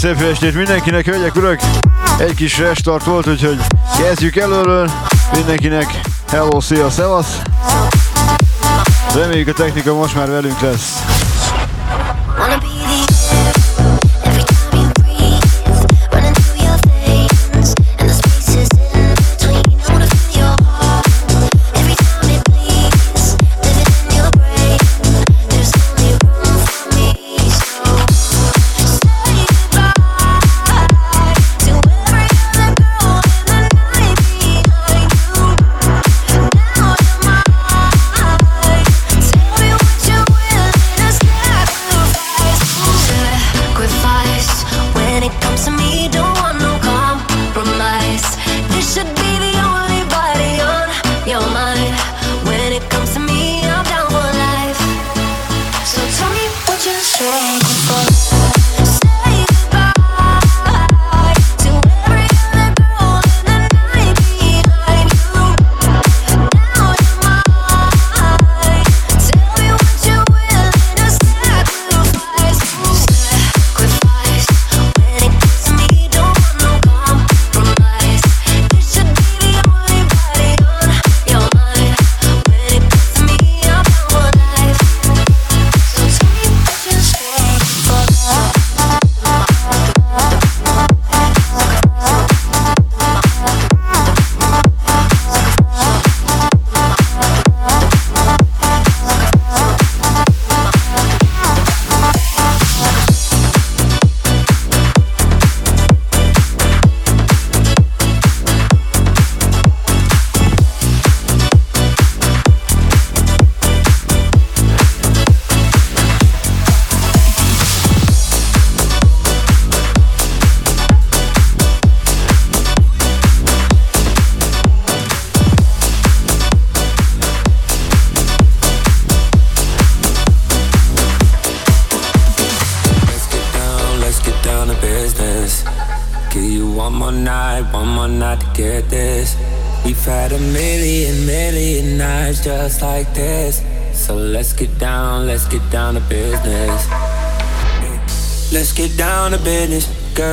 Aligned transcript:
Szép 0.00 0.20
estét 0.20 0.54
mindenkinek, 0.54 1.04
hölgyek, 1.04 1.36
urak! 1.36 1.60
Egy 2.18 2.34
kis 2.34 2.58
restart 2.58 3.04
volt, 3.04 3.26
úgyhogy 3.26 3.58
kezdjük 3.98 4.36
előről. 4.36 4.90
Mindenkinek 5.32 6.00
hello, 6.28 6.60
szia, 6.60 6.90
szevasz! 6.90 7.40
Reméljük 9.14 9.48
a 9.48 9.52
technika 9.52 9.94
most 9.94 10.14
már 10.14 10.28
velünk 10.28 10.60
lesz. 10.60 11.02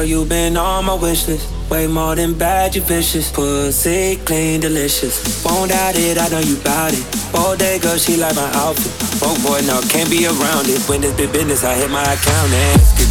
You've 0.05 0.29
been 0.29 0.55
on 0.55 0.85
my 0.85 0.93
wish 0.93 1.27
list. 1.27 1.45
Way 1.69 1.87
more 1.87 2.15
than 2.15 2.33
bad, 2.33 2.73
you 2.73 2.81
vicious. 2.81 3.29
Pussy 3.31 4.15
clean, 4.23 4.61
delicious. 4.61 5.43
Won't 5.43 5.71
doubt 5.71 5.97
it, 5.97 6.17
I 6.17 6.29
know 6.29 6.39
you 6.39 6.55
bout 6.63 6.93
it. 6.93 7.05
All 7.35 7.57
day, 7.57 7.79
girl, 7.79 7.97
she 7.97 8.15
like 8.15 8.35
my 8.35 8.49
outfit. 8.53 8.93
Oh 9.21 9.35
boy, 9.43 9.59
no, 9.67 9.81
can't 9.89 10.09
be 10.09 10.25
around 10.25 10.69
it. 10.69 10.81
When 10.87 11.03
it's 11.03 11.17
big 11.17 11.33
business, 11.33 11.65
I 11.65 11.73
hit 11.75 11.91
my 11.91 12.01
account 12.01 13.06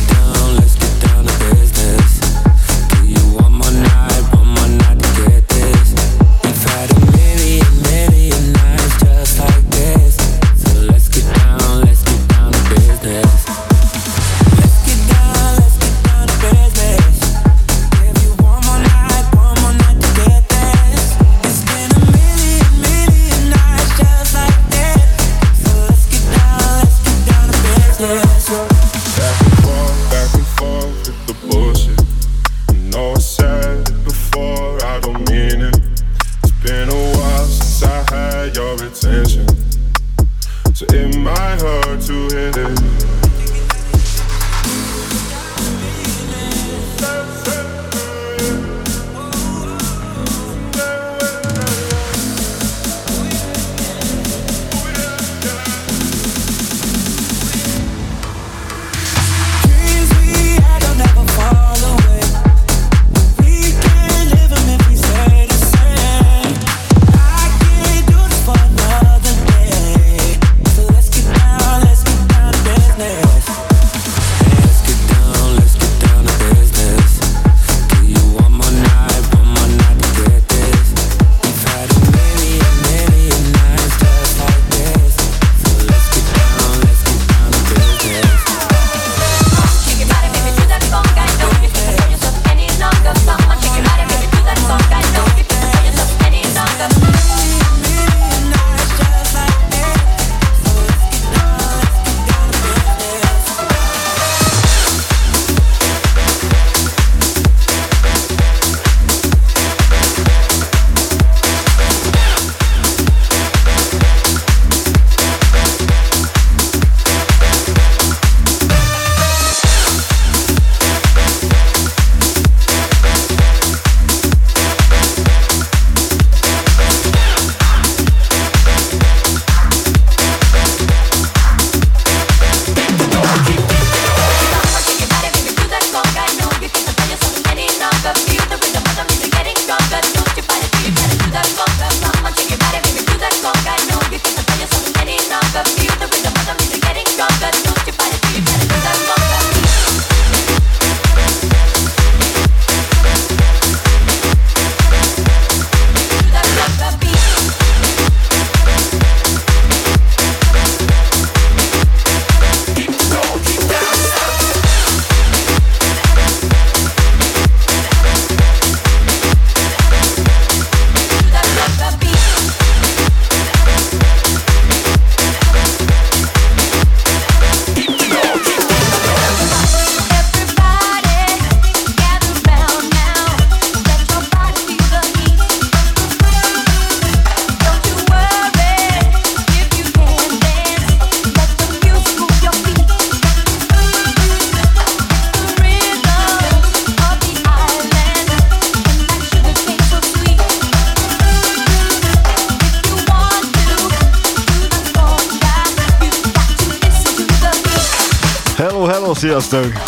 sziasztok! 209.46 209.85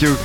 Meglátjuk. 0.00 0.18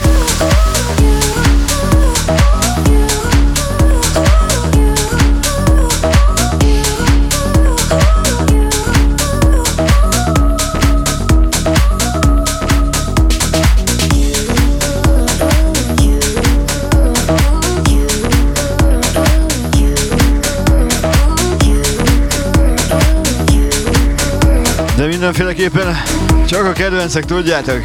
De 24.96 25.08
mindenféleképpen 25.08 26.02
csak 26.48 26.66
a 26.66 26.72
kedvencek 26.72 27.26
tudjátok. 27.26 27.82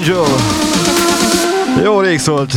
Angel. 0.00 0.24
Jó 1.82 2.00
rég 2.00 2.18
szólt. 2.18 2.52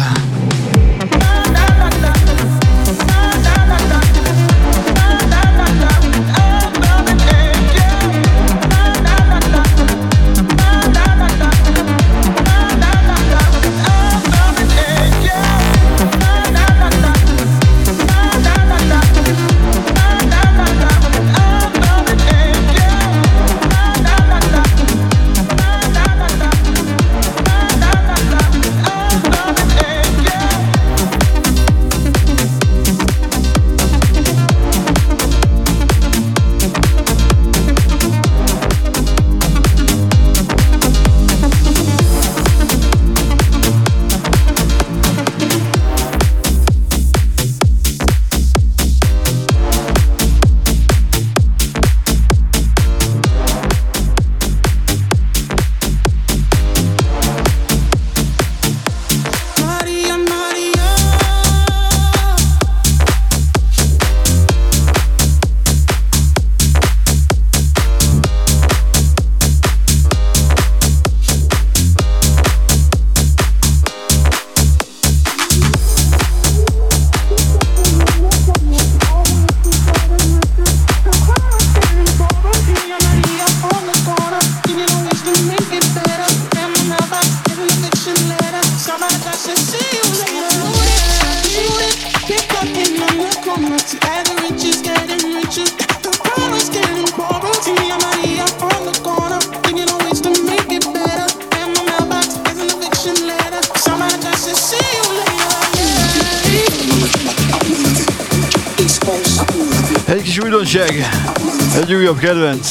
Kedvenc. 112.19 112.67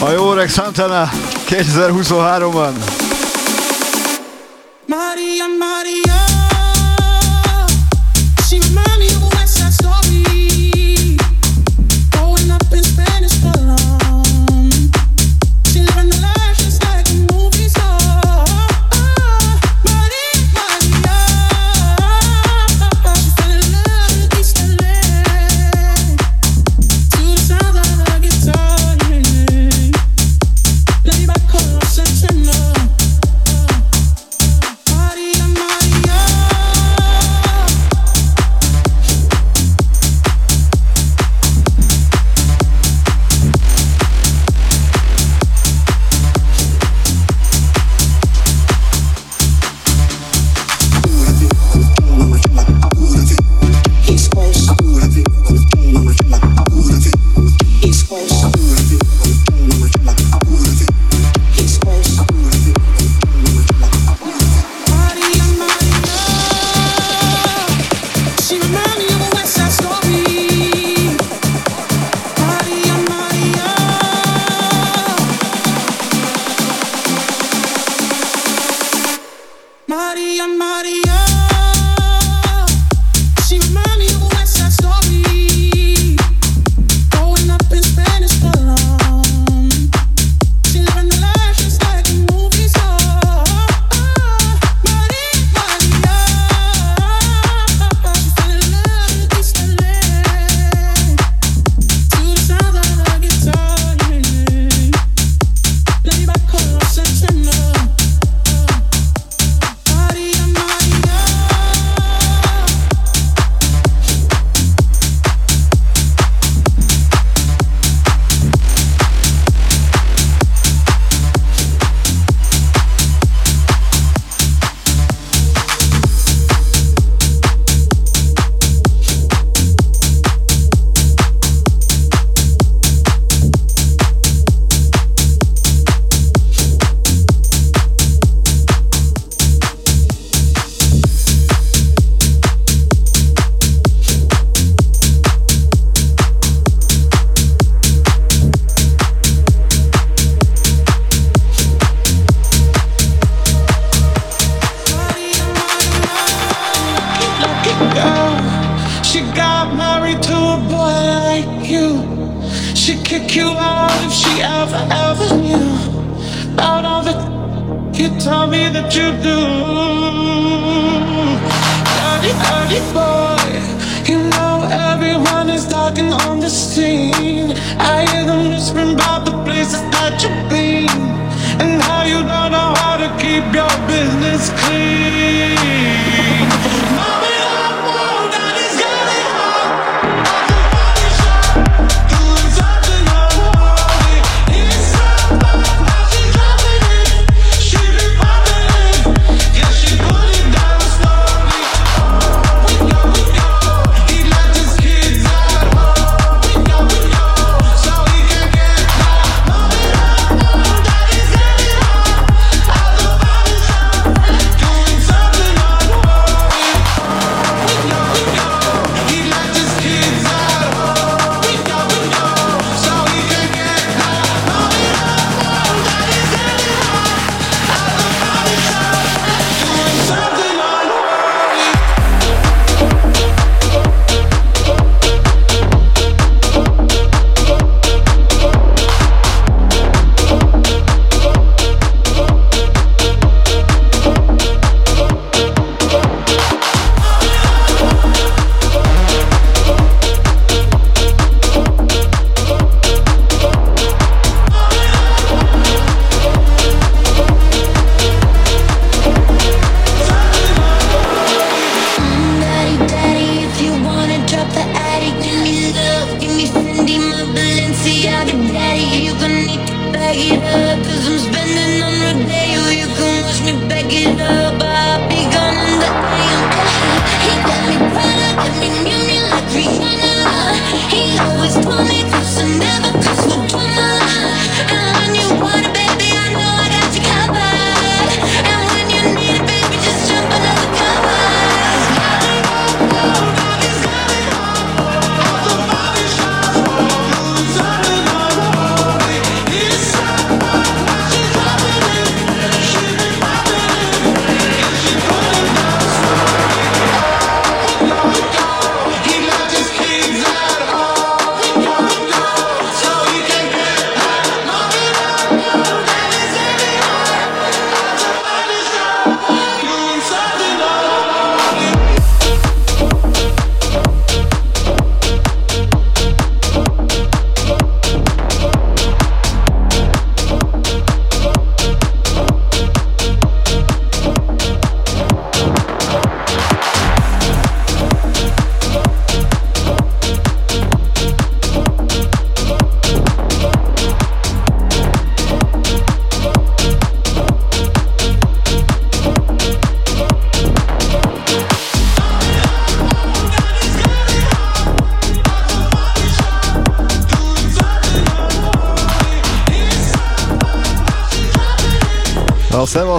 A 0.00 0.10
jó 0.10 0.32
öreg 0.32 0.48
Santana 0.48 1.10
2023-ban. 1.48 2.74
Maria 4.86 6.33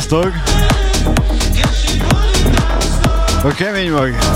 Szevasztok! 0.06 0.34
A 3.44 3.48
kemény 3.48 3.92
mag! 3.92 4.35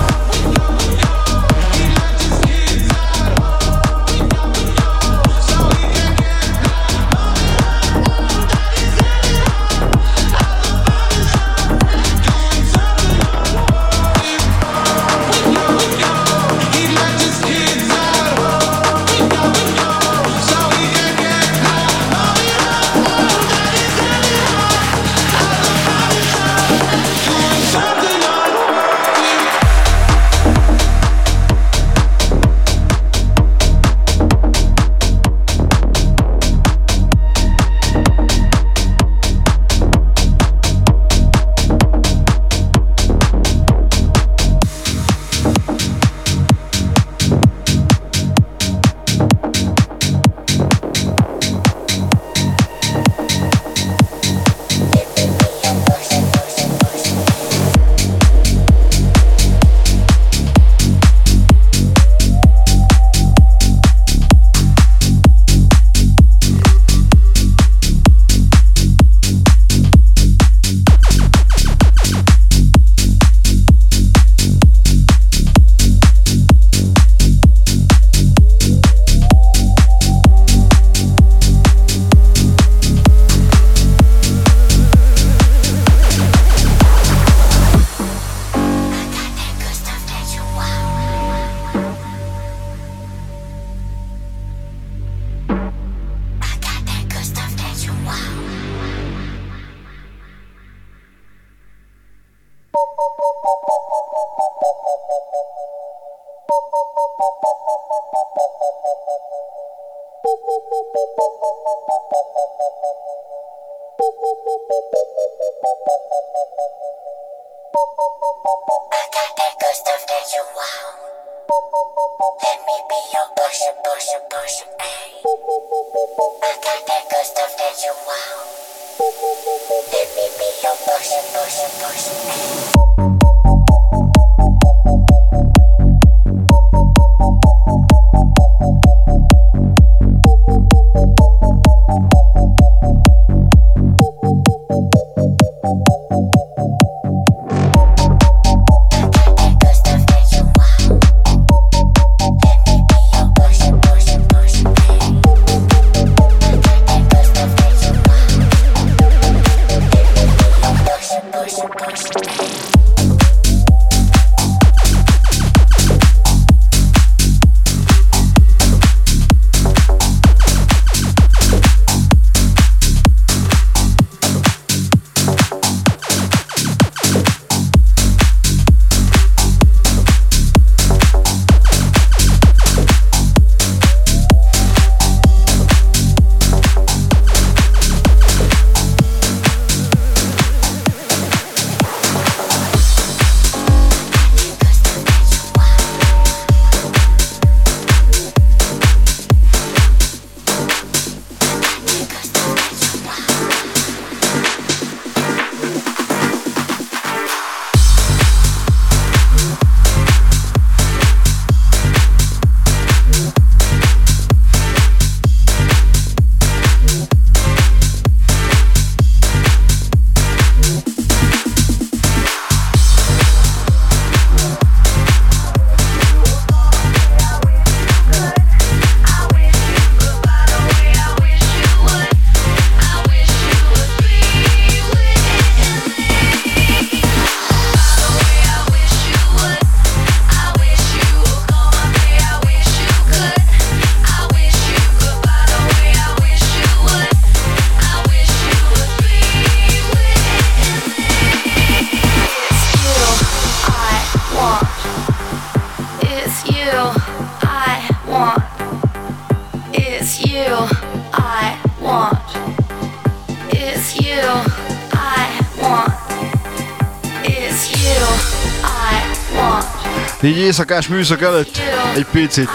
Éjszakás 270.28 270.88
műszak 270.88 271.22
előtt 271.22 271.62
egy 271.96 272.06
picit. 272.12 272.50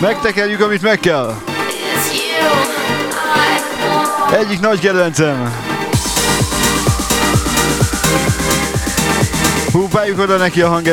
Megtekerjük, 0.00 0.60
amit 0.60 0.82
meg 0.82 1.00
kell. 1.00 1.34
Egyik 4.32 4.60
nagy 4.60 4.80
kedvencem. 4.80 5.52
Húpáljuk 9.72 10.18
oda 10.18 10.36
neki 10.36 10.60
a 10.62 10.68
hang 10.68 10.86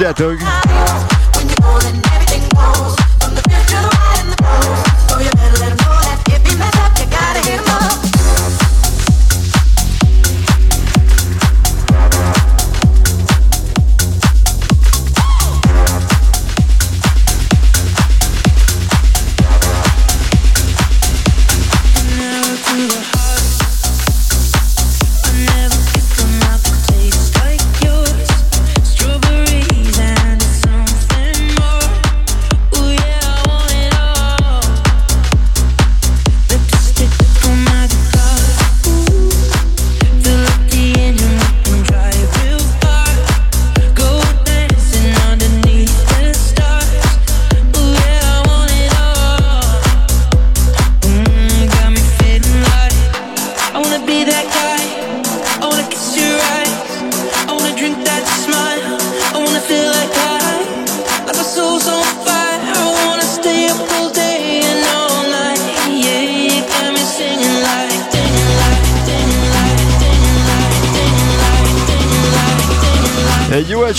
legjobbak, 0.00 0.53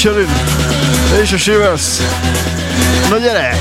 tudjátok? 0.05 0.29
Michelin 0.29 1.21
és 1.21 1.31
a 1.31 1.37
Shivers. 1.37 1.97
Na 3.09 3.17
gyere! 3.17 3.55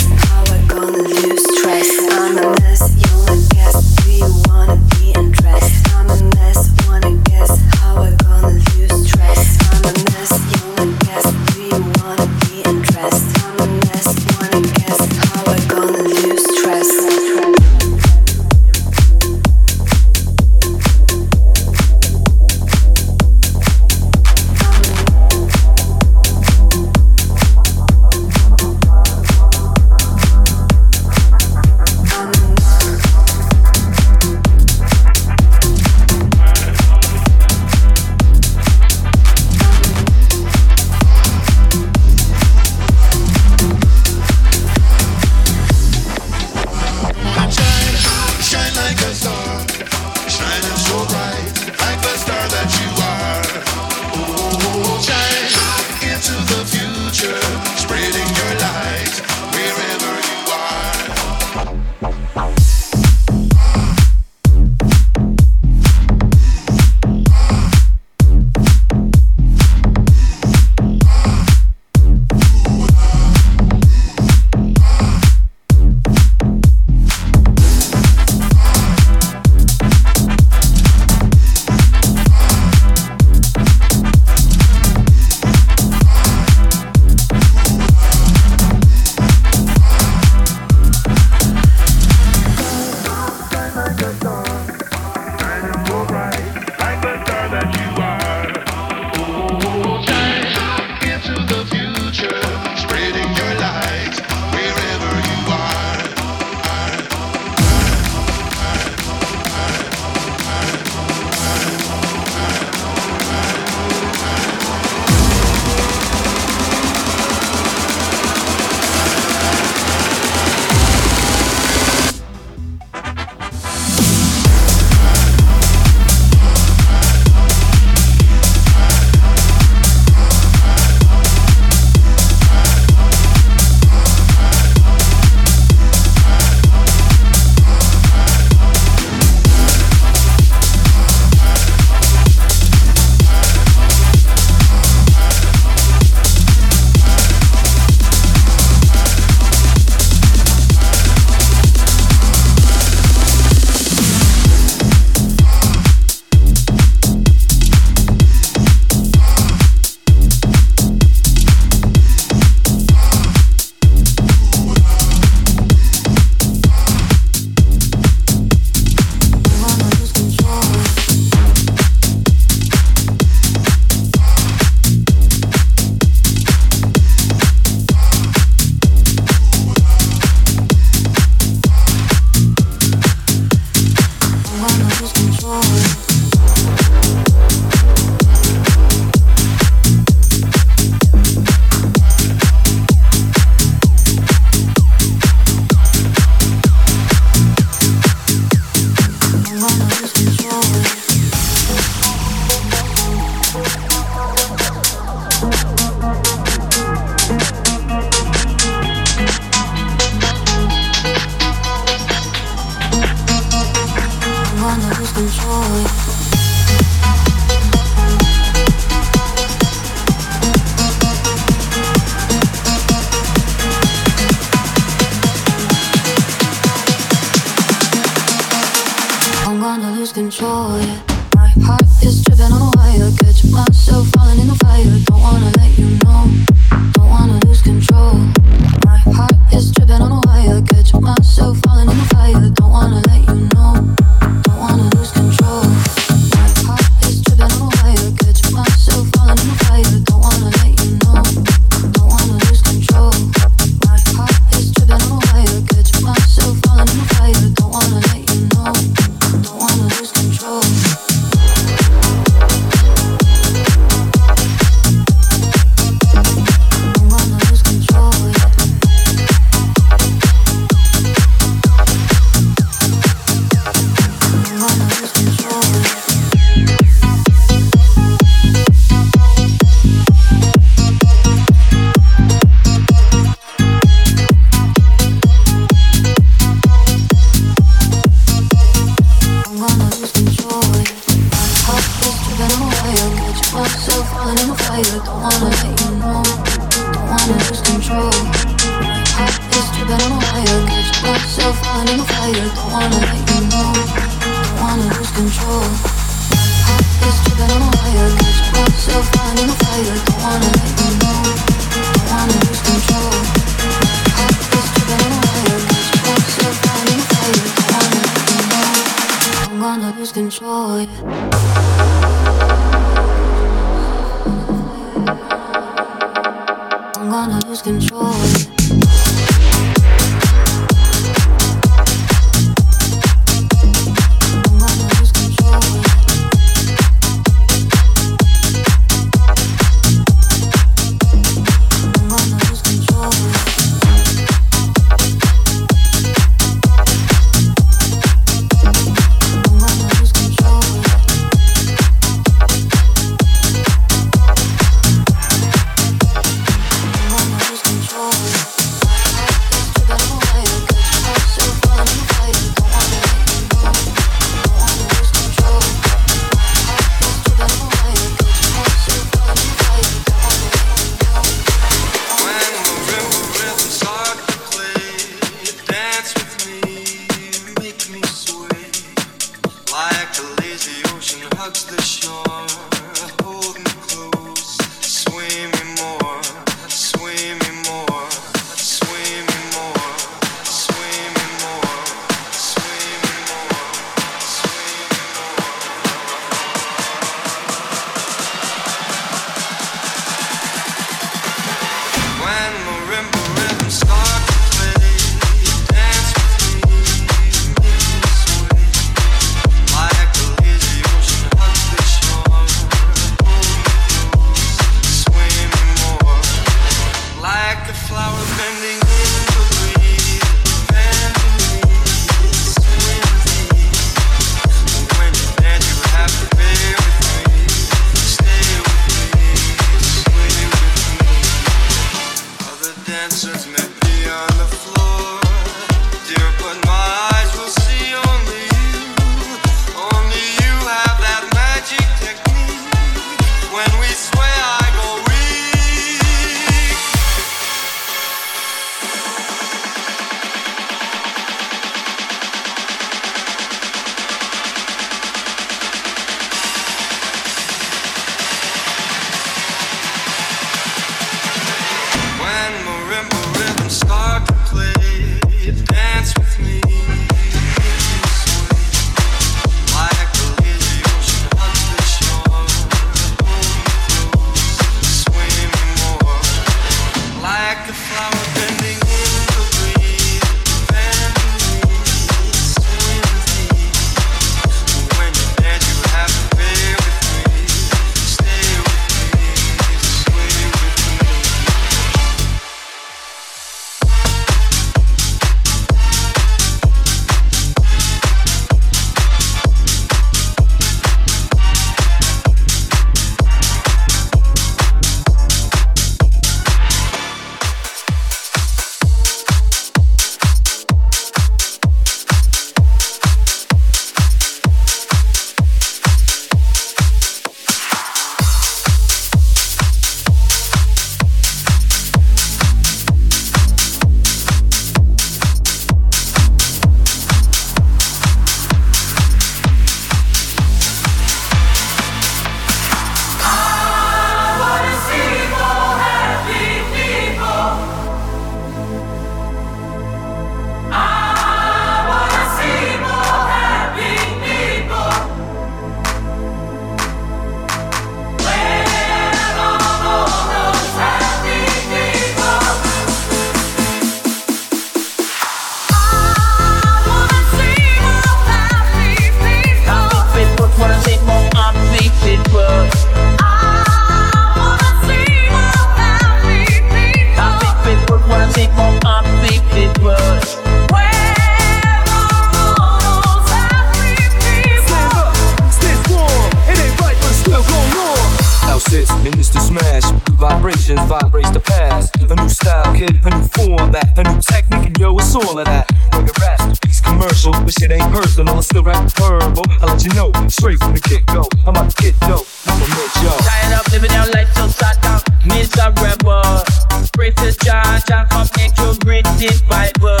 vibrates 580.84 581.30
the 581.30 581.40
past. 581.40 581.96
A 581.96 582.14
new 582.14 582.28
style, 582.28 582.74
kid, 582.74 583.00
a 583.04 583.10
new 583.10 583.26
format, 583.32 583.98
a 583.98 584.02
new 584.04 584.20
technique, 584.20 584.66
and 584.66 584.78
yo, 584.78 584.96
it's 584.98 585.14
all 585.14 585.38
of 585.38 585.44
that. 585.46 585.70
Whether 585.92 586.12
raps, 586.20 586.60
these 586.60 586.80
commercial, 586.80 587.32
but 587.32 587.52
shit 587.52 587.72
ain't 587.72 587.90
personal. 587.92 588.36
I 588.36 588.40
still 588.40 588.62
rap 588.62 588.90
verbal. 588.92 589.44
I 589.60 589.66
let 589.66 589.84
you 589.84 589.92
know, 589.94 590.12
straight 590.28 590.58
from 590.58 590.74
the 590.74 590.80
get 590.80 591.06
go. 591.06 591.24
I'm 591.46 591.56
out 591.56 591.70
to 591.70 591.76
get 591.82 591.98
dope. 592.00 592.26
I'm 592.46 592.60
a 592.60 592.66
mid 592.68 592.90
yo. 593.02 593.10
Tired 593.24 593.52
up, 593.54 593.66
living 593.72 593.92
out 593.92 594.12
like 594.12 594.28
so 594.36 594.46
side 594.48 594.80
down. 594.82 595.00
Miss 595.26 595.50
a 595.58 595.72
rebel. 595.82 596.44
Princess 596.92 597.36
Jah, 597.36 597.82
John, 597.86 598.06
come 598.08 598.28
make 598.36 598.56
your 598.58 598.74
British 598.80 599.40
Bible. 599.42 600.00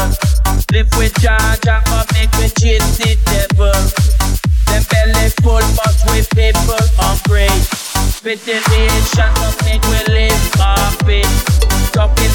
Live 0.72 0.88
with 0.96 1.12
Jah, 1.20 1.58
Jah 1.62 1.82
come 1.84 2.06
make 2.14 2.32
your 2.38 2.48
the 2.48 3.18
devil. 3.28 3.76
Them 4.66 4.82
belly 4.90 5.28
full, 5.42 5.60
but 5.76 5.96
with 6.08 6.28
paper 6.30 6.95
spit 8.26 8.48
it 8.48 8.72
in, 8.72 9.04
shut 9.14 9.30
up, 9.38 9.54
make 9.64 9.82
we 9.84 10.12
live 10.12 10.50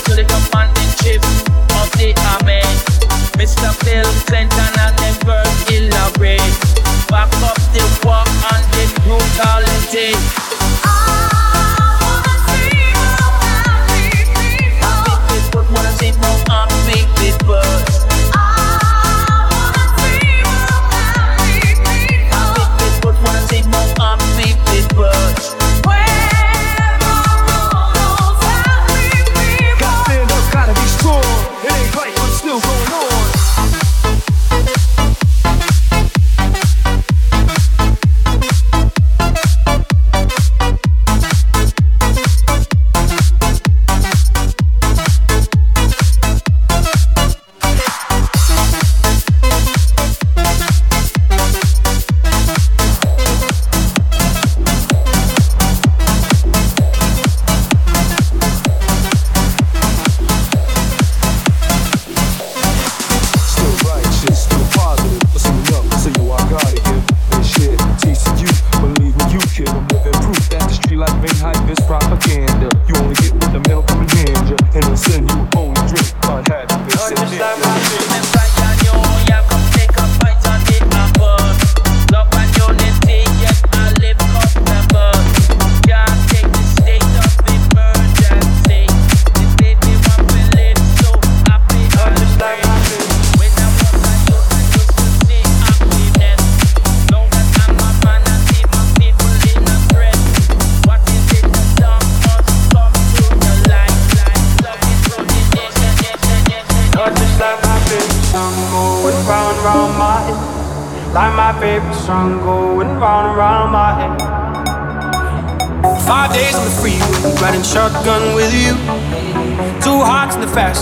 to 0.06 0.16
the 0.16 0.24
commanding 0.24 0.92
chief 1.04 1.20
of 1.80 1.92
the 2.00 2.16
army. 2.32 2.64
Mr. 3.36 3.68
Bill 3.84 4.08
Clinton 4.24 4.72
and 4.80 4.96
the 4.96 5.12
elaborate. 5.68 6.39
Back 7.10 7.28
up 7.44 7.60
the 7.76 7.84
war 8.06 8.24
and 8.24 8.64
the 8.72 8.88
brutality. 9.04 10.16
People 15.28 15.66
wanna 15.76 15.92
see 16.00 16.14
more 16.24 16.39
army 16.50 17.04
people. 17.20 17.81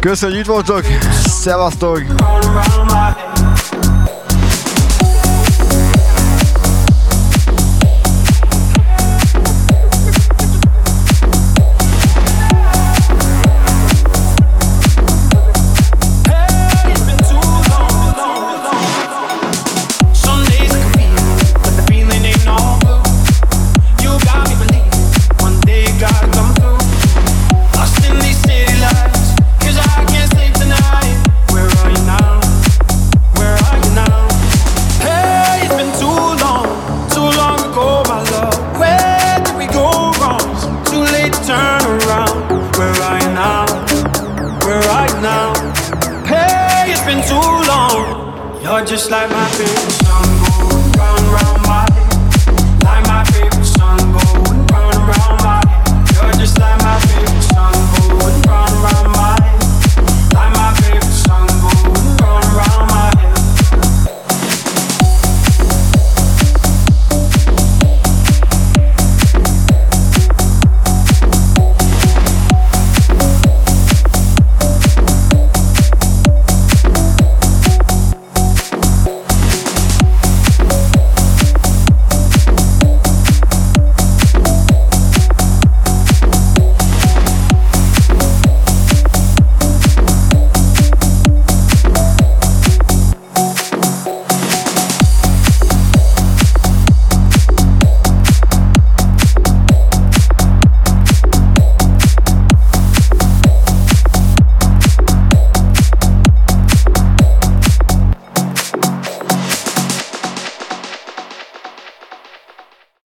Köszönjük, 0.00 0.46
hogy 0.46 0.58
itt 0.58 0.66
voltok. 0.68 0.84
Szevasztok! 1.24 2.02